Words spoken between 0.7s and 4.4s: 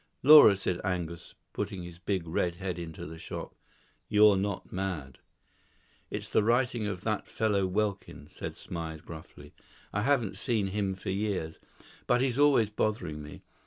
Angus, putting his big red head into the shop, "you're